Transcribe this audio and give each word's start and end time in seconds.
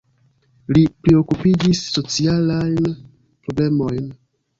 Li 0.77 0.85
priokupiĝis 1.07 1.81
socialajn 1.97 2.89
problemojn. 2.95 4.09